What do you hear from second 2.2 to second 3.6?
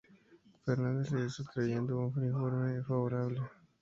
informe favorable.